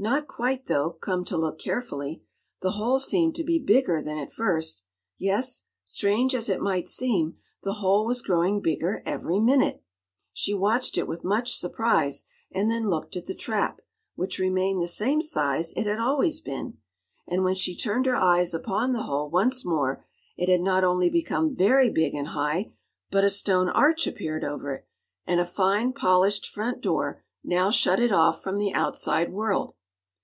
[0.00, 2.22] Not quite, though, come to look carefully.
[2.62, 4.84] The hole seemed to be bigger than at first;
[5.18, 9.82] yes, strange as it might seem, the hole was growing bigger every minute!
[10.32, 13.80] She watched it with much surprise, and then looked at the trap,
[14.14, 16.78] which remained the same size it had always been.
[17.26, 20.06] And when she turned her eyes upon the hole once more
[20.36, 22.72] it had not only become very big and high,
[23.10, 24.86] but a stone arch appeared over it,
[25.26, 29.74] and a fine, polished front door now shut it off from the outside world.